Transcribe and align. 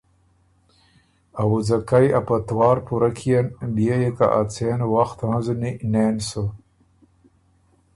ا 1.41 1.43
وُځه 1.49 1.77
کئ 1.89 2.07
ا 2.19 2.21
پتوار 2.27 2.77
پُورۀ 2.85 3.09
کيېن، 3.17 3.47
بيې 3.75 3.95
يې 4.01 4.11
که 4.17 4.25
ا 4.39 4.41
څېن 4.53 4.79
وخت 4.93 5.17
هنزنی، 5.27 5.71
نېن 5.91 6.15
سُو، 6.29 6.43